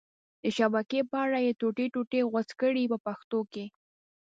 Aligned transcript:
د 0.43 0.45
شبکې 0.57 0.99
په 1.09 1.15
اره 1.23 1.39
یې 1.45 1.51
ټوټې 1.59 1.85
ټوټې 1.93 2.21
غوڅ 2.31 2.49
کړئ 2.59 2.83
په 2.91 2.97
پښتو 3.05 3.39
کې. 3.51 3.65